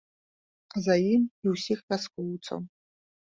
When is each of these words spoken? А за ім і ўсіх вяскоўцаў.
А 0.75 0.81
за 0.85 0.95
ім 1.13 1.23
і 1.45 1.53
ўсіх 1.55 1.79
вяскоўцаў. 1.93 2.59